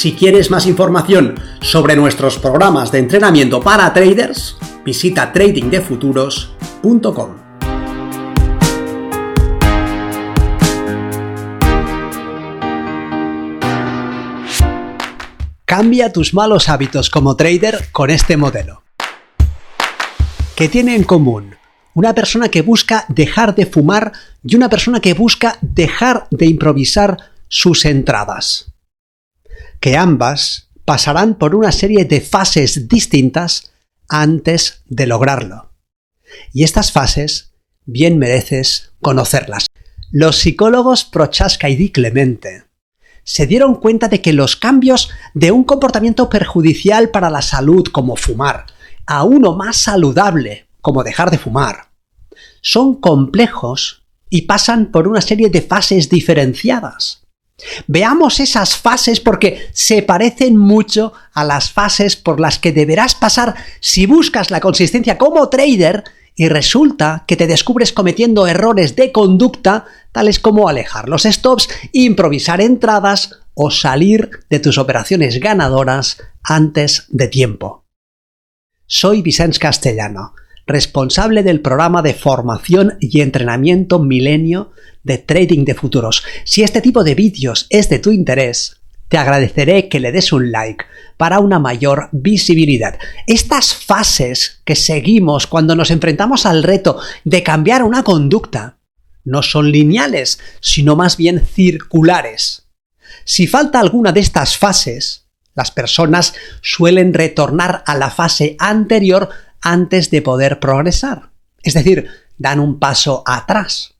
Si 0.00 0.14
quieres 0.14 0.50
más 0.50 0.64
información 0.64 1.38
sobre 1.60 1.94
nuestros 1.94 2.38
programas 2.38 2.90
de 2.90 3.00
entrenamiento 3.00 3.60
para 3.60 3.92
traders, 3.92 4.56
visita 4.82 5.30
tradingdefuturos.com. 5.30 7.36
Cambia 15.66 16.10
tus 16.10 16.32
malos 16.32 16.70
hábitos 16.70 17.10
como 17.10 17.36
trader 17.36 17.90
con 17.92 18.08
este 18.08 18.38
modelo. 18.38 18.82
¿Qué 20.56 20.70
tiene 20.70 20.96
en 20.96 21.04
común 21.04 21.56
una 21.92 22.14
persona 22.14 22.48
que 22.48 22.62
busca 22.62 23.04
dejar 23.08 23.54
de 23.54 23.66
fumar 23.66 24.12
y 24.42 24.56
una 24.56 24.70
persona 24.70 25.00
que 25.00 25.12
busca 25.12 25.58
dejar 25.60 26.26
de 26.30 26.46
improvisar 26.46 27.18
sus 27.48 27.84
entradas? 27.84 28.69
Que 29.80 29.96
ambas 29.96 30.70
pasarán 30.84 31.34
por 31.34 31.54
una 31.54 31.72
serie 31.72 32.04
de 32.04 32.20
fases 32.20 32.88
distintas 32.88 33.72
antes 34.08 34.82
de 34.86 35.06
lograrlo. 35.06 35.72
Y 36.52 36.64
estas 36.64 36.92
fases 36.92 37.54
bien 37.86 38.18
mereces 38.18 38.92
conocerlas. 39.00 39.66
Los 40.12 40.38
psicólogos 40.38 41.04
Prochaska 41.04 41.68
y 41.68 41.76
Di 41.76 41.90
Clemente 41.90 42.64
se 43.24 43.46
dieron 43.46 43.76
cuenta 43.76 44.08
de 44.08 44.20
que 44.20 44.32
los 44.32 44.56
cambios 44.56 45.10
de 45.34 45.50
un 45.50 45.64
comportamiento 45.64 46.28
perjudicial 46.28 47.10
para 47.10 47.30
la 47.30 47.42
salud 47.42 47.84
como 47.92 48.16
fumar 48.16 48.66
a 49.06 49.24
uno 49.24 49.54
más 49.54 49.76
saludable 49.76 50.68
como 50.80 51.04
dejar 51.04 51.30
de 51.30 51.38
fumar 51.38 51.90
son 52.62 53.00
complejos 53.00 54.04
y 54.28 54.42
pasan 54.42 54.90
por 54.90 55.08
una 55.08 55.20
serie 55.20 55.50
de 55.50 55.62
fases 55.62 56.08
diferenciadas. 56.08 57.26
Veamos 57.86 58.40
esas 58.40 58.76
fases 58.76 59.20
porque 59.20 59.68
se 59.72 60.02
parecen 60.02 60.56
mucho 60.56 61.12
a 61.32 61.44
las 61.44 61.70
fases 61.70 62.16
por 62.16 62.40
las 62.40 62.58
que 62.58 62.72
deberás 62.72 63.14
pasar 63.14 63.54
si 63.80 64.06
buscas 64.06 64.50
la 64.50 64.60
consistencia 64.60 65.18
como 65.18 65.48
trader 65.48 66.04
y 66.34 66.48
resulta 66.48 67.24
que 67.26 67.36
te 67.36 67.46
descubres 67.46 67.92
cometiendo 67.92 68.46
errores 68.46 68.96
de 68.96 69.12
conducta 69.12 69.84
tales 70.12 70.38
como 70.38 70.68
alejar 70.68 71.08
los 71.08 71.24
stops, 71.24 71.68
improvisar 71.92 72.60
entradas 72.60 73.40
o 73.54 73.70
salir 73.70 74.30
de 74.48 74.58
tus 74.58 74.78
operaciones 74.78 75.38
ganadoras 75.38 76.22
antes 76.42 77.04
de 77.08 77.28
tiempo. 77.28 77.84
Soy 78.86 79.22
Vicente 79.22 79.58
Castellano, 79.58 80.34
responsable 80.66 81.42
del 81.42 81.60
programa 81.60 82.00
de 82.02 82.14
formación 82.14 82.96
y 83.00 83.20
entrenamiento 83.20 83.98
milenio 83.98 84.72
de 85.02 85.18
trading 85.18 85.64
de 85.64 85.74
futuros. 85.74 86.22
Si 86.44 86.62
este 86.62 86.80
tipo 86.80 87.04
de 87.04 87.14
vídeos 87.14 87.66
es 87.70 87.88
de 87.88 87.98
tu 87.98 88.12
interés, 88.12 88.80
te 89.08 89.18
agradeceré 89.18 89.88
que 89.88 90.00
le 90.00 90.12
des 90.12 90.32
un 90.32 90.52
like 90.52 90.84
para 91.16 91.40
una 91.40 91.58
mayor 91.58 92.08
visibilidad. 92.12 92.98
Estas 93.26 93.74
fases 93.74 94.62
que 94.64 94.76
seguimos 94.76 95.46
cuando 95.46 95.74
nos 95.74 95.90
enfrentamos 95.90 96.46
al 96.46 96.62
reto 96.62 97.00
de 97.24 97.42
cambiar 97.42 97.82
una 97.82 98.04
conducta 98.04 98.78
no 99.24 99.42
son 99.42 99.70
lineales, 99.70 100.38
sino 100.60 100.96
más 100.96 101.16
bien 101.16 101.44
circulares. 101.44 102.68
Si 103.24 103.46
falta 103.46 103.80
alguna 103.80 104.12
de 104.12 104.20
estas 104.20 104.56
fases, 104.56 105.26
las 105.54 105.70
personas 105.70 106.34
suelen 106.62 107.12
retornar 107.12 107.82
a 107.86 107.96
la 107.96 108.10
fase 108.10 108.56
anterior 108.58 109.28
antes 109.60 110.10
de 110.10 110.22
poder 110.22 110.58
progresar. 110.58 111.30
Es 111.62 111.74
decir, 111.74 112.08
dan 112.38 112.60
un 112.60 112.78
paso 112.78 113.22
atrás. 113.26 113.94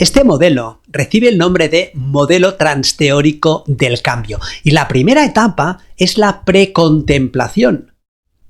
Este 0.00 0.24
modelo 0.24 0.80
recibe 0.88 1.28
el 1.28 1.36
nombre 1.36 1.68
de 1.68 1.90
modelo 1.92 2.54
transteórico 2.54 3.64
del 3.66 4.00
cambio 4.00 4.40
y 4.64 4.70
la 4.70 4.88
primera 4.88 5.26
etapa 5.26 5.80
es 5.98 6.16
la 6.16 6.42
precontemplación. 6.46 7.92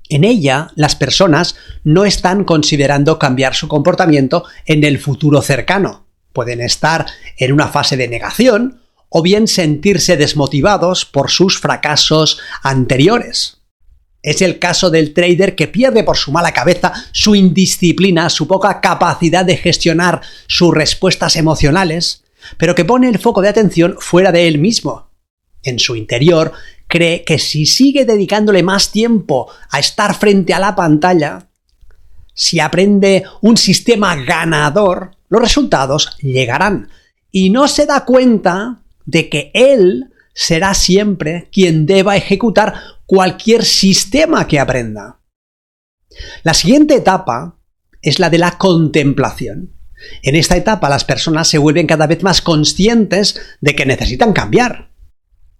En 0.07 0.23
ella, 0.23 0.69
las 0.75 0.95
personas 0.95 1.57
no 1.83 2.05
están 2.05 2.45
considerando 2.45 3.19
cambiar 3.19 3.53
su 3.53 3.67
comportamiento 3.67 4.45
en 4.65 4.85
el 4.85 4.97
futuro 4.97 5.41
cercano. 5.41 6.05
Pueden 6.31 6.61
estar 6.61 7.05
en 7.35 7.51
una 7.51 7.67
fase 7.67 7.97
de 7.97 8.07
negación 8.07 8.79
o 9.09 9.21
bien 9.21 9.49
sentirse 9.49 10.15
desmotivados 10.15 11.03
por 11.03 11.29
sus 11.29 11.59
fracasos 11.59 12.39
anteriores. 12.63 13.60
Es 14.23 14.41
el 14.41 14.59
caso 14.59 14.89
del 14.89 15.13
trader 15.13 15.55
que 15.55 15.67
pierde 15.67 16.03
por 16.03 16.17
su 16.17 16.31
mala 16.31 16.51
cabeza, 16.51 16.93
su 17.11 17.33
indisciplina, 17.33 18.29
su 18.29 18.47
poca 18.47 18.79
capacidad 18.79 19.43
de 19.43 19.57
gestionar 19.57 20.21
sus 20.47 20.73
respuestas 20.73 21.35
emocionales, 21.35 22.23
pero 22.57 22.75
que 22.75 22.85
pone 22.85 23.09
el 23.09 23.19
foco 23.19 23.41
de 23.41 23.49
atención 23.49 23.95
fuera 23.99 24.31
de 24.31 24.47
él 24.47 24.59
mismo. 24.59 25.09
En 25.63 25.79
su 25.79 25.95
interior, 25.95 26.53
cree 26.87 27.23
que 27.23 27.39
si 27.39 27.65
sigue 27.65 28.05
dedicándole 28.05 28.63
más 28.63 28.91
tiempo 28.91 29.49
a 29.69 29.79
estar 29.79 30.13
frente 30.15 30.53
a 30.53 30.59
la 30.59 30.75
pantalla, 30.75 31.47
si 32.33 32.59
aprende 32.59 33.23
un 33.41 33.57
sistema 33.57 34.15
ganador, 34.15 35.11
los 35.29 35.41
resultados 35.41 36.17
llegarán. 36.21 36.89
Y 37.31 37.49
no 37.49 37.67
se 37.67 37.85
da 37.85 38.05
cuenta 38.05 38.81
de 39.05 39.29
que 39.29 39.51
él 39.53 40.10
será 40.33 40.73
siempre 40.73 41.49
quien 41.51 41.85
deba 41.85 42.17
ejecutar 42.17 42.73
cualquier 43.05 43.65
sistema 43.65 44.47
que 44.47 44.59
aprenda. 44.59 45.19
La 46.43 46.53
siguiente 46.53 46.95
etapa 46.95 47.57
es 48.01 48.19
la 48.19 48.29
de 48.29 48.37
la 48.37 48.57
contemplación. 48.57 49.73
En 50.23 50.35
esta 50.35 50.57
etapa 50.57 50.89
las 50.89 51.05
personas 51.05 51.47
se 51.47 51.57
vuelven 51.57 51.87
cada 51.87 52.07
vez 52.07 52.23
más 52.23 52.41
conscientes 52.41 53.39
de 53.61 53.75
que 53.75 53.85
necesitan 53.85 54.33
cambiar. 54.33 54.91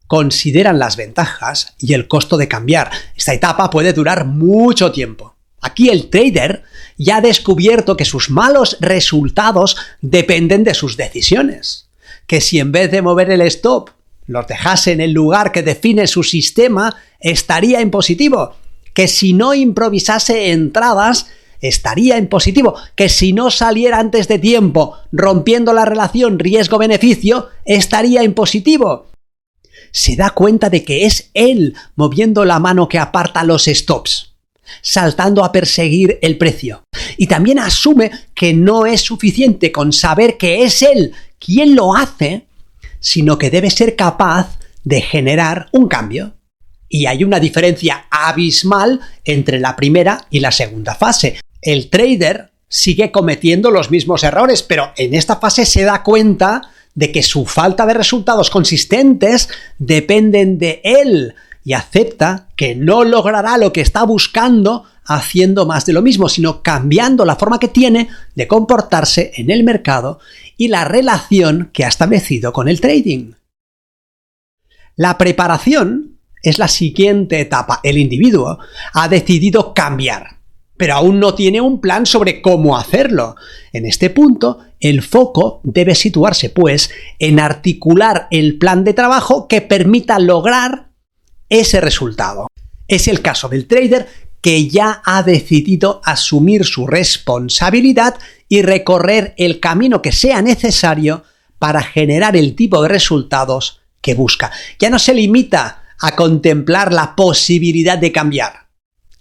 Consideran 0.08 0.80
las 0.80 0.98
ventajas 0.98 1.76
y 1.78 1.94
el 1.94 2.08
costo 2.08 2.38
de 2.38 2.48
cambiar. 2.48 2.92
Esta 3.16 3.34
etapa 3.34 3.70
puede 3.70 3.94
durar 3.94 4.26
mucho 4.26 4.92
tiempo. 4.92 5.36
Aquí 5.62 5.90
el 5.90 6.10
trader 6.10 6.64
ya 6.98 7.18
ha 7.18 7.22
descubierto 7.22 7.96
que 7.96 8.04
sus 8.04 8.30
malos 8.30 8.78
resultados 8.82 9.78
dependen 10.02 10.64
de 10.64 10.74
sus 10.74 10.98
decisiones. 10.98 11.90
Que 12.28 12.42
si 12.42 12.60
en 12.60 12.72
vez 12.72 12.92
de 12.92 13.02
mover 13.02 13.30
el 13.30 13.42
stop 13.42 13.92
los 14.28 14.48
dejase 14.48 14.92
en 14.92 15.02
el 15.02 15.12
lugar 15.12 15.52
que 15.52 15.64
define 15.64 16.08
su 16.08 16.24
sistema, 16.24 16.96
estaría 17.20 17.82
en 17.82 17.92
positivo. 17.92 18.56
Que 18.94 19.08
si 19.08 19.34
no 19.34 19.54
improvisase 19.54 20.52
entradas, 20.52 21.28
estaría 21.62 22.18
en 22.18 22.28
positivo. 22.28 22.76
Que 22.96 23.10
si 23.10 23.34
no 23.34 23.52
saliera 23.52 24.00
antes 24.00 24.28
de 24.28 24.40
tiempo, 24.40 24.98
rompiendo 25.12 25.74
la 25.74 25.86
relación 25.86 26.40
riesgo-beneficio, 26.40 27.50
estaría 27.66 28.24
en 28.24 28.34
positivo. 28.34 29.08
Se 29.92 30.16
da 30.16 30.32
cuenta 30.32 30.70
de 30.70 30.84
que 30.84 31.06
es 31.06 31.32
él 31.34 31.76
moviendo 31.96 32.46
la 32.46 32.60
mano 32.60 32.88
que 32.88 33.00
aparta 33.00 33.44
los 33.44 33.66
stops, 33.66 34.34
saltando 34.82 35.44
a 35.44 35.52
perseguir 35.52 36.20
el 36.22 36.38
precio. 36.38 36.84
Y 37.18 37.28
también 37.28 37.60
asume 37.60 38.12
que 38.34 38.54
no 38.54 38.86
es 38.86 39.02
suficiente 39.02 39.72
con 39.72 39.92
saber 39.92 40.38
que 40.38 40.64
es 40.64 40.82
él 40.82 41.14
quien 41.40 41.76
lo 41.76 41.96
hace 41.96 42.46
sino 43.02 43.38
que 43.38 43.50
debe 43.50 43.70
ser 43.70 43.98
capaz 43.98 44.58
de 44.86 45.02
generar 45.02 45.68
un 45.74 45.90
cambio. 45.90 46.36
Y 46.88 47.08
hay 47.08 47.26
una 47.26 47.40
diferencia 47.40 48.06
abismal 48.10 49.02
entre 49.26 49.60
la 49.60 49.76
primera 49.76 50.26
y 50.30 50.40
la 50.40 50.52
segunda 50.52 50.96
fase. 50.96 51.40
El 51.62 51.90
trader 51.90 52.52
sigue 52.70 53.12
cometiendo 53.12 53.72
los 53.72 53.92
mismos 53.92 54.24
errores, 54.24 54.64
pero 54.64 54.94
en 54.96 55.14
esta 55.14 55.36
fase 55.36 55.66
se 55.66 55.84
da 55.84 56.04
cuenta 56.04 56.62
de 56.96 57.12
que 57.12 57.24
su 57.24 57.46
falta 57.46 57.86
de 57.86 57.94
resultados 57.94 58.50
consistentes 58.50 59.50
dependen 59.78 60.58
de 60.58 60.82
él 60.84 61.36
y 61.64 61.74
acepta 61.74 62.48
que 62.56 62.76
no 62.76 63.04
logrará 63.04 63.58
lo 63.58 63.72
que 63.72 63.82
está 63.82 64.04
buscando 64.04 64.86
haciendo 65.16 65.66
más 65.66 65.86
de 65.86 65.94
lo 65.94 66.02
mismo, 66.02 66.30
sino 66.30 66.62
cambiando 66.62 67.26
la 67.26 67.36
forma 67.36 67.60
que 67.60 67.68
tiene 67.68 68.10
de 68.36 68.48
comportarse 68.48 69.32
en 69.36 69.50
el 69.52 69.64
mercado 69.64 70.20
y 70.58 70.68
la 70.68 70.86
relación 70.86 71.70
que 71.74 71.86
ha 71.86 71.88
establecido 71.88 72.54
con 72.54 72.68
el 72.68 72.82
trading. 72.82 73.34
La 74.96 75.18
preparación 75.18 76.20
es 76.44 76.60
la 76.60 76.68
siguiente 76.68 77.40
etapa. 77.40 77.80
El 77.84 77.98
individuo 77.98 78.60
ha 78.94 79.08
decidido 79.08 79.74
cambiar, 79.74 80.38
pero 80.78 80.96
aún 80.96 81.20
no 81.20 81.34
tiene 81.36 81.62
un 81.62 81.80
plan 81.80 82.06
sobre 82.06 82.42
cómo 82.42 82.78
hacerlo. 82.78 83.36
En 83.72 83.86
este 83.86 84.10
punto, 84.10 84.60
el 84.80 85.02
foco 85.02 85.62
debe 85.64 85.96
situarse, 85.96 86.50
pues, 86.50 86.92
en 87.20 87.40
articular 87.40 88.28
el 88.32 88.58
plan 88.58 88.84
de 88.84 88.94
trabajo 88.94 89.48
que 89.48 89.62
permita 89.62 90.20
lograr 90.20 90.90
ese 91.50 91.82
resultado. 91.82 92.48
Es 92.88 93.08
el 93.08 93.22
caso 93.22 93.48
del 93.48 93.68
trader 93.68 94.08
que 94.42 94.68
ya 94.68 95.02
ha 95.06 95.24
decidido 95.24 96.02
asumir 96.04 96.66
su 96.66 96.88
responsabilidad 96.88 98.16
y 98.50 98.64
recorrer 98.64 99.34
el 99.38 99.60
camino 99.60 100.02
que 100.02 100.12
sea 100.12 100.42
necesario 100.42 101.24
para 101.60 101.82
generar 101.84 102.36
el 102.36 102.56
tipo 102.56 102.82
de 102.82 102.90
resultados 102.90 103.82
que 104.02 104.16
busca. 104.16 104.52
Ya 104.80 104.90
no 104.90 105.00
se 105.00 105.14
limita 105.14 105.84
a 106.00 106.16
contemplar 106.16 106.92
la 106.92 107.16
posibilidad 107.16 107.98
de 107.98 108.12
cambiar, 108.12 108.68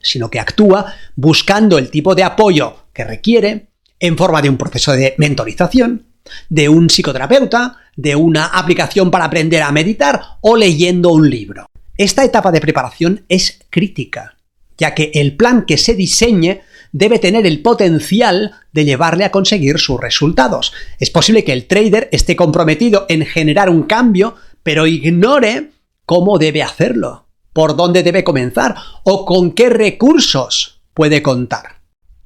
sino 0.00 0.30
que 0.30 0.40
actúa 0.40 0.94
buscando 1.14 1.76
el 1.76 1.90
tipo 1.90 2.14
de 2.14 2.24
apoyo 2.24 2.86
que 2.94 3.04
requiere 3.04 3.68
en 4.00 4.16
forma 4.16 4.40
de 4.40 4.48
un 4.48 4.56
proceso 4.56 4.92
de 4.92 5.14
mentorización, 5.18 6.06
de 6.48 6.70
un 6.70 6.88
psicoterapeuta, 6.88 7.76
de 7.96 8.16
una 8.16 8.46
aplicación 8.46 9.10
para 9.10 9.26
aprender 9.26 9.62
a 9.62 9.72
meditar 9.72 10.38
o 10.40 10.56
leyendo 10.56 11.10
un 11.10 11.28
libro. 11.28 11.66
Esta 11.98 12.24
etapa 12.24 12.50
de 12.50 12.62
preparación 12.62 13.26
es 13.28 13.60
crítica, 13.68 14.38
ya 14.80 14.94
que 14.94 15.12
el 15.14 15.36
plan 15.36 15.64
que 15.66 15.76
se 15.76 15.94
diseñe 15.94 16.62
debe 16.90 17.20
tener 17.20 17.46
el 17.46 17.62
potencial 17.62 18.52
de 18.72 18.84
llevarle 18.84 19.24
a 19.24 19.30
conseguir 19.30 19.78
sus 19.78 20.00
resultados. 20.00 20.72
Es 20.98 21.10
posible 21.10 21.44
que 21.44 21.52
el 21.52 21.66
trader 21.66 22.08
esté 22.10 22.34
comprometido 22.34 23.06
en 23.08 23.24
generar 23.24 23.70
un 23.70 23.84
cambio, 23.84 24.34
pero 24.64 24.86
ignore 24.86 25.70
cómo 26.04 26.38
debe 26.38 26.62
hacerlo, 26.62 27.28
por 27.52 27.76
dónde 27.76 28.02
debe 28.02 28.24
comenzar 28.24 28.74
o 29.04 29.24
con 29.24 29.52
qué 29.52 29.68
recursos 29.68 30.80
puede 30.94 31.22
contar. 31.22 31.80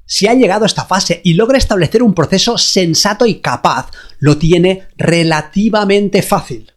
Si 0.07 0.27
ha 0.27 0.33
llegado 0.33 0.63
a 0.63 0.67
esta 0.67 0.85
fase 0.85 1.21
y 1.23 1.33
logra 1.33 1.57
establecer 1.57 2.01
un 2.01 2.13
proceso 2.13 2.57
sensato 2.57 3.25
y 3.25 3.35
capaz, 3.41 3.89
lo 4.19 4.37
tiene 4.37 4.87
relativamente 4.97 6.21
fácil. 6.21 6.73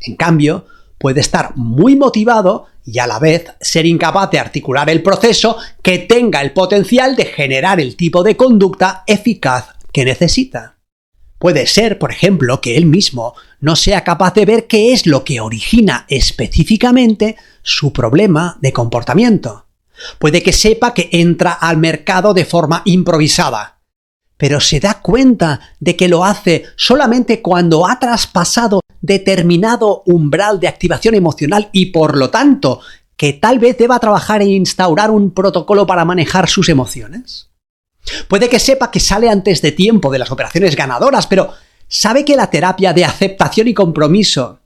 En 0.00 0.16
cambio, 0.16 0.66
puede 0.98 1.20
estar 1.20 1.56
muy 1.56 1.96
motivado 1.96 2.66
y 2.84 2.98
a 2.98 3.06
la 3.06 3.18
vez 3.18 3.46
ser 3.60 3.86
incapaz 3.86 4.30
de 4.30 4.38
articular 4.38 4.90
el 4.90 5.02
proceso 5.02 5.56
que 5.82 5.98
tenga 5.98 6.42
el 6.42 6.52
potencial 6.52 7.16
de 7.16 7.26
generar 7.26 7.80
el 7.80 7.96
tipo 7.96 8.22
de 8.22 8.36
conducta 8.36 9.04
eficaz 9.06 9.68
que 9.92 10.04
necesita. 10.04 10.76
Puede 11.38 11.66
ser, 11.66 11.98
por 11.98 12.10
ejemplo, 12.10 12.60
que 12.60 12.76
él 12.76 12.86
mismo 12.86 13.34
no 13.60 13.76
sea 13.76 14.04
capaz 14.04 14.34
de 14.34 14.46
ver 14.46 14.66
qué 14.66 14.92
es 14.92 15.06
lo 15.06 15.24
que 15.24 15.40
origina 15.40 16.06
específicamente 16.08 17.36
su 17.62 17.92
problema 17.92 18.56
de 18.60 18.72
comportamiento. 18.72 19.66
Puede 20.18 20.42
que 20.42 20.52
sepa 20.52 20.94
que 20.94 21.08
entra 21.12 21.52
al 21.52 21.76
mercado 21.76 22.34
de 22.34 22.44
forma 22.44 22.82
improvisada, 22.84 23.73
pero 24.36 24.60
se 24.60 24.80
da 24.80 25.00
cuenta 25.00 25.60
de 25.80 25.96
que 25.96 26.08
lo 26.08 26.24
hace 26.24 26.64
solamente 26.76 27.40
cuando 27.42 27.86
ha 27.86 27.98
traspasado 27.98 28.80
determinado 29.00 30.02
umbral 30.06 30.60
de 30.60 30.68
activación 30.68 31.14
emocional 31.14 31.68
y 31.72 31.86
por 31.86 32.16
lo 32.16 32.30
tanto 32.30 32.80
que 33.16 33.32
tal 33.32 33.58
vez 33.58 33.78
deba 33.78 34.00
trabajar 34.00 34.42
e 34.42 34.46
instaurar 34.46 35.10
un 35.10 35.30
protocolo 35.30 35.86
para 35.86 36.04
manejar 36.04 36.48
sus 36.48 36.68
emociones. 36.68 37.50
Puede 38.28 38.48
que 38.48 38.58
sepa 38.58 38.90
que 38.90 39.00
sale 39.00 39.28
antes 39.28 39.62
de 39.62 39.72
tiempo 39.72 40.10
de 40.10 40.18
las 40.18 40.30
operaciones 40.30 40.76
ganadoras, 40.76 41.26
pero 41.26 41.50
sabe 41.88 42.24
que 42.24 42.36
la 42.36 42.50
terapia 42.50 42.92
de 42.92 43.04
aceptación 43.04 43.68
y 43.68 43.74
compromiso 43.74 44.60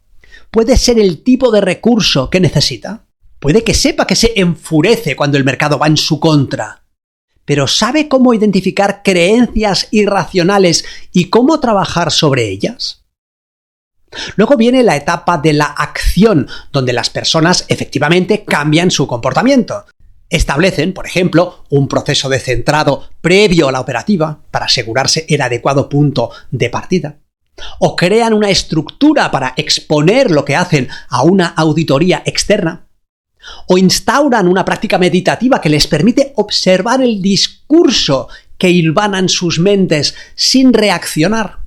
puede 0.51 0.77
ser 0.77 0.99
el 0.99 1.23
tipo 1.23 1.51
de 1.51 1.61
recurso 1.61 2.31
que 2.31 2.41
necesita. 2.41 3.05
Puede 3.39 3.63
que 3.63 3.75
sepa 3.75 4.07
que 4.07 4.17
se 4.17 4.33
enfurece 4.37 5.15
cuando 5.15 5.37
el 5.37 5.45
mercado 5.45 5.79
va 5.79 5.87
en 5.87 5.97
su 5.97 6.19
contra, 6.19 6.78
pero 7.49 7.67
¿sabe 7.67 8.09
cómo 8.09 8.35
identificar 8.35 9.01
creencias 9.03 9.89
irracionales 9.91 10.85
y 11.13 11.31
cómo 11.31 11.61
trabajar 11.61 12.13
sobre 12.13 12.47
ellas? 12.47 13.07
Luego 14.37 14.59
viene 14.59 14.83
la 14.83 14.97
etapa 14.97 15.39
de 15.39 15.55
la 15.55 15.65
acción, 15.65 16.47
donde 16.73 16.93
las 16.93 17.09
personas 17.09 17.65
efectivamente 17.69 18.45
cambian 18.45 18.91
su 18.91 19.07
comportamiento. 19.07 19.87
Establecen, 20.29 20.93
por 20.93 21.07
ejemplo, 21.07 21.65
un 21.71 21.89
proceso 21.89 22.29
de 22.29 22.39
centrado 22.39 23.09
previo 23.23 23.69
a 23.69 23.73
la 23.73 23.81
operativa 23.81 24.41
para 24.51 24.67
asegurarse 24.67 25.25
el 25.31 25.41
adecuado 25.41 25.89
punto 25.89 26.31
de 26.51 26.69
partida. 26.69 27.17
O 27.79 27.97
crean 27.97 28.35
una 28.35 28.51
estructura 28.51 29.31
para 29.31 29.55
exponer 29.57 30.31
lo 30.31 30.45
que 30.45 30.55
hacen 30.55 30.89
a 31.09 31.23
una 31.23 31.47
auditoría 31.47 32.23
externa. 32.27 32.88
O 33.67 33.79
instauran 33.79 34.49
una 34.49 34.65
práctica 34.65 34.99
meditativa 34.99 35.61
que 35.61 35.69
les 35.69 35.87
permite 35.87 36.33
observar 36.37 37.03
el 37.03 37.21
discurso 37.23 38.29
que 38.57 38.71
hilvanan 38.71 39.29
sus 39.29 39.59
mentes 39.59 40.15
sin 40.35 40.73
reaccionar 40.73 41.61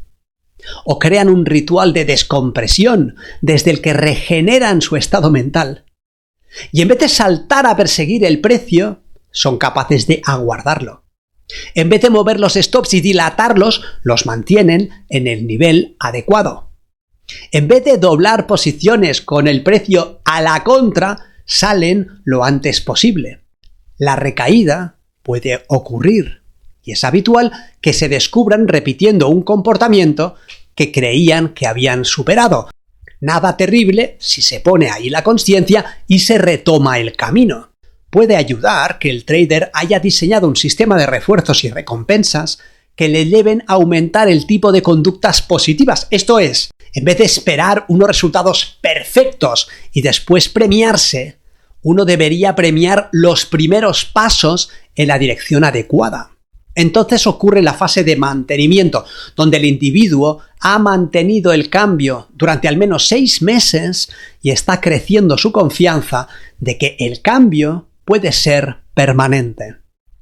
o 0.86 1.00
crean 1.00 1.30
un 1.30 1.46
ritual 1.46 1.94
de 1.94 2.06
descompresión 2.06 3.16
desde 3.42 3.72
el 3.72 3.82
que 3.82 3.94
regeneran 3.94 4.82
su 4.82 4.96
estado 4.96 5.32
mental. 5.32 5.86
Y 6.72 6.82
en 6.82 6.90
vez 6.90 7.00
de 7.00 7.10
saltar 7.10 7.66
a 7.66 7.76
perseguir 7.76 8.26
el 8.26 8.42
precio, 8.42 9.02
son 9.32 9.58
capaces 9.58 10.08
de 10.08 10.22
aguardarlo. 10.26 11.06
En 11.76 11.90
vez 11.90 12.02
de 12.02 12.10
mover 12.10 12.40
los 12.40 12.54
stops 12.54 12.94
y 12.94 13.02
dilatarlos, 13.02 13.84
los 14.04 14.26
mantienen 14.26 14.90
en 15.10 15.28
el 15.28 15.48
nivel 15.48 15.96
adecuado. 16.00 16.72
En 17.52 17.68
vez 17.68 17.84
de 17.86 17.98
doblar 17.98 18.48
posiciones 18.48 19.22
con 19.22 19.48
el 19.48 19.64
precio 19.64 20.22
a 20.26 20.42
la 20.42 20.64
contra, 20.64 21.31
salen 21.52 22.22
lo 22.24 22.46
antes 22.46 22.80
posible. 22.80 23.42
La 23.98 24.16
recaída 24.16 24.96
puede 25.22 25.66
ocurrir 25.68 26.44
y 26.82 26.94
es 26.94 27.04
habitual 27.04 27.52
que 27.82 27.92
se 27.92 28.08
descubran 28.08 28.70
repitiendo 28.70 29.28
un 29.28 29.44
comportamiento 29.44 30.36
que 30.76 30.94
creían 30.94 31.50
que 31.50 31.68
habían 31.68 32.06
superado. 32.06 32.70
Nada 33.20 33.58
terrible 33.58 34.16
si 34.20 34.42
se 34.42 34.62
pone 34.62 34.90
ahí 34.90 35.10
la 35.10 35.26
conciencia 35.26 36.04
y 36.08 36.20
se 36.20 36.38
retoma 36.38 37.00
el 37.00 37.18
camino. 37.18 37.74
Puede 38.10 38.38
ayudar 38.38 38.98
que 38.98 39.10
el 39.10 39.26
trader 39.26 39.72
haya 39.74 40.00
diseñado 40.00 40.48
un 40.48 40.56
sistema 40.56 40.98
de 40.98 41.06
refuerzos 41.06 41.66
y 41.66 41.70
recompensas 41.70 42.60
que 42.96 43.10
le 43.10 43.26
lleven 43.26 43.62
a 43.68 43.74
aumentar 43.74 44.30
el 44.30 44.48
tipo 44.48 44.72
de 44.72 44.82
conductas 44.82 45.42
positivas. 45.42 46.08
Esto 46.12 46.40
es, 46.40 46.72
en 46.94 47.04
vez 47.04 47.18
de 47.18 47.26
esperar 47.26 47.86
unos 47.90 48.08
resultados 48.08 48.78
perfectos 48.82 49.68
y 49.92 50.02
después 50.02 50.48
premiarse, 50.48 51.41
uno 51.84 52.06
debería 52.06 52.56
premiar 52.56 53.10
los 53.12 53.46
primeros 53.46 54.06
pasos 54.06 54.70
en 54.96 55.08
la 55.08 55.18
dirección 55.18 55.64
adecuada. 55.64 56.32
Entonces 56.74 57.28
ocurre 57.28 57.62
la 57.62 57.74
fase 57.74 58.04
de 58.04 58.16
mantenimiento, 58.16 59.06
donde 59.36 59.58
el 59.58 59.66
individuo 59.66 60.40
ha 60.60 60.80
mantenido 60.80 61.52
el 61.52 61.70
cambio 61.70 62.30
durante 62.34 62.68
al 62.68 62.78
menos 62.78 63.08
seis 63.08 63.42
meses 63.42 64.10
y 64.42 64.52
está 64.52 64.80
creciendo 64.80 65.38
su 65.38 65.52
confianza 65.52 66.30
de 66.60 66.78
que 66.78 66.96
el 67.00 67.22
cambio 67.22 67.90
puede 68.06 68.32
ser 68.32 68.78
permanente. 68.94 69.78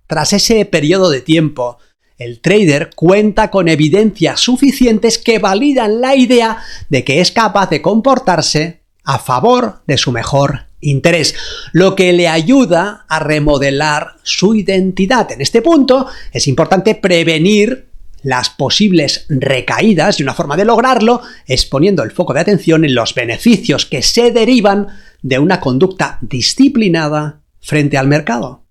Tras 0.08 0.34
ese 0.34 0.66
periodo 0.66 1.12
de 1.12 1.22
tiempo, 1.22 1.78
el 2.18 2.42
trader 2.42 2.90
cuenta 2.96 3.52
con 3.52 3.68
evidencias 3.68 4.40
suficientes 4.40 5.20
que 5.20 5.38
validan 5.38 6.02
la 6.02 6.16
idea 6.16 6.58
de 6.90 7.04
que 7.04 7.22
es 7.22 7.32
capaz 7.32 7.70
de 7.70 7.82
comportarse 7.82 8.82
a 9.04 9.20
favor 9.20 9.82
de 9.86 9.98
su 9.98 10.12
mejor 10.12 10.69
interés, 10.82 11.36
lo 11.74 11.96
que 11.96 12.14
le 12.14 12.28
ayuda 12.28 13.06
a 13.08 13.20
remodelar 13.20 14.16
su 14.24 14.56
identidad. 14.56 15.32
En 15.32 15.42
este 15.42 15.62
punto 15.62 16.08
es 16.32 16.48
importante 16.48 16.96
prevenir 16.96 17.90
las 18.24 18.50
posibles 18.50 19.26
recaídas 19.30 20.20
y 20.20 20.24
una 20.24 20.34
forma 20.34 20.58
de 20.58 20.66
lograrlo 20.66 21.22
es 21.46 21.66
poniendo 21.66 22.04
el 22.04 22.12
foco 22.12 22.34
de 22.34 22.42
atención 22.42 22.84
en 22.84 22.96
los 22.96 23.14
beneficios 23.14 23.86
que 23.86 24.02
se 24.02 24.32
derivan 24.32 24.88
de 25.22 25.40
una 25.40 25.60
conducta 25.60 26.18
disciplinada 26.22 27.44
frente 27.62 27.98
al 27.98 28.08
mercado. 28.08 28.66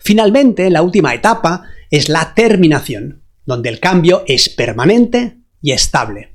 Finalmente, 0.00 0.70
la 0.70 0.82
última 0.82 1.14
etapa 1.14 1.64
es 1.90 2.08
la 2.08 2.34
terminación, 2.34 3.22
donde 3.44 3.68
el 3.68 3.80
cambio 3.80 4.22
es 4.26 4.48
permanente 4.48 5.38
y 5.60 5.72
estable. 5.72 6.31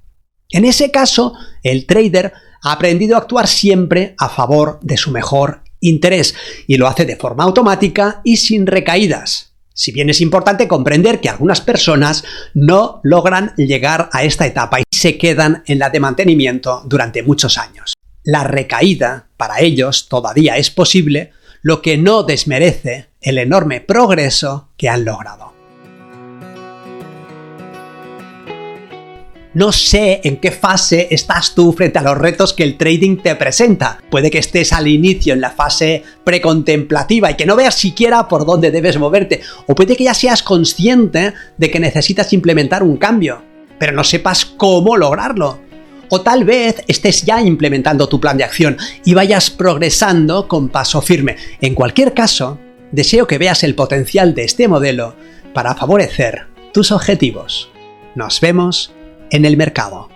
En 0.51 0.66
ese 0.66 0.92
caso, 0.92 1.34
el 1.63 1.86
trader 1.86 2.34
ha 2.63 2.72
aprendido 2.72 3.16
a 3.16 3.20
actuar 3.20 3.48
siempre 3.48 4.16
a 4.18 4.30
favor 4.30 4.80
de 4.82 4.98
su 4.98 5.12
mejor 5.12 5.62
interés 5.80 6.36
y 6.66 6.77
lo 6.77 6.88
hace 6.88 7.06
de 7.06 7.16
forma 7.16 7.44
automática 7.44 8.22
y 8.24 8.38
sin 8.38 8.66
recaídas. 8.66 9.54
Si 9.74 9.92
bien 9.92 10.10
es 10.10 10.22
importante 10.22 10.68
comprender 10.68 11.22
que 11.22 11.30
algunas 11.30 11.62
personas 11.62 12.24
no 12.56 13.00
logran 13.04 13.54
llegar 13.58 14.10
a 14.12 14.24
esta 14.24 14.48
etapa 14.48 14.80
y 14.80 14.84
se 14.92 15.18
quedan 15.20 15.63
en 15.68 15.77
la 15.77 15.92
de 15.92 16.00
mantenimiento 16.00 16.82
durante 16.86 17.22
muchos 17.22 17.60
años. 17.60 17.94
La 18.24 18.44
recaída 18.44 19.27
para 19.38 19.62
ellos 19.62 20.08
todavía 20.10 20.58
es 20.58 20.72
posible, 20.72 21.32
lo 21.62 21.82
que 21.82 21.98
no 21.98 22.24
desmerece 22.24 23.10
el 23.22 23.38
enorme 23.38 23.82
progreso 23.82 24.70
que 24.77 24.89
han 24.89 25.06
logrado. 25.06 25.56
No 29.57 29.71
sé 29.71 30.21
en 30.23 30.37
qué 30.37 30.51
fase 30.51 31.07
estás 31.09 31.55
tú 31.55 31.73
frente 31.73 31.97
a 31.97 32.03
los 32.03 32.15
retos 32.15 32.53
que 32.53 32.61
el 32.61 32.77
trading 32.77 33.17
te 33.17 33.35
presenta. 33.35 33.97
Puede 34.11 34.29
que 34.29 34.37
estés 34.37 34.71
al 34.71 34.87
inicio 34.87 35.33
en 35.33 35.41
la 35.41 35.49
fase 35.49 36.03
precontemplativa 36.23 37.31
y 37.31 37.33
que 37.33 37.47
no 37.47 37.55
veas 37.55 37.73
siquiera 37.73 38.27
por 38.27 38.45
dónde 38.45 38.69
debes 38.69 38.99
moverte. 38.99 39.41
O 39.65 39.73
puede 39.73 39.95
que 39.95 40.03
ya 40.03 40.13
seas 40.13 40.43
consciente 40.43 41.33
de 41.57 41.71
que 41.71 41.79
necesitas 41.79 42.33
implementar 42.33 42.83
un 42.83 42.97
cambio, 42.97 43.41
pero 43.79 43.93
no 43.93 44.03
sepas 44.03 44.45
cómo 44.45 44.95
lograrlo. 44.95 45.59
O 46.09 46.21
tal 46.21 46.43
vez 46.43 46.83
estés 46.87 47.23
ya 47.23 47.41
implementando 47.41 48.07
tu 48.07 48.21
plan 48.21 48.37
de 48.37 48.43
acción 48.43 48.77
y 49.05 49.15
vayas 49.15 49.49
progresando 49.49 50.47
con 50.47 50.69
paso 50.69 51.01
firme. 51.01 51.35
En 51.61 51.73
cualquier 51.73 52.13
caso, 52.13 52.59
deseo 52.91 53.25
que 53.25 53.39
veas 53.39 53.63
el 53.63 53.73
potencial 53.73 54.35
de 54.35 54.43
este 54.43 54.67
modelo 54.67 55.15
para 55.55 55.73
favorecer 55.73 56.45
tus 56.73 56.91
objetivos. 56.91 57.71
Nos 58.13 58.39
vemos 58.39 58.93
en 59.31 59.46
el 59.46 59.57
mercado. 59.57 60.10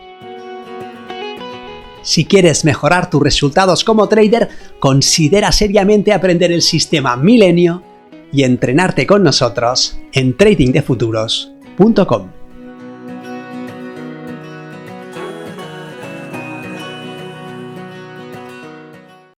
Si 2.03 2.25
quieres 2.25 2.65
mejorar 2.65 3.09
tus 3.09 3.21
resultados 3.21 3.83
como 3.83 4.07
trader, 4.07 4.49
considera 4.79 5.51
seriamente 5.51 6.13
aprender 6.13 6.51
el 6.51 6.61
sistema 6.61 7.15
Milenio 7.15 7.83
y 8.31 8.43
entrenarte 8.43 9.05
con 9.05 9.23
nosotros 9.23 9.99
en 10.13 10.35
tradingdefuturos.com. 10.35 12.40